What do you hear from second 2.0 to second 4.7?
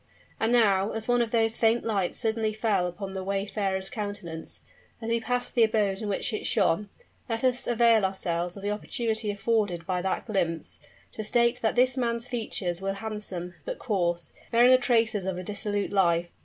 suddenly fell upon the wayfarer's countenance,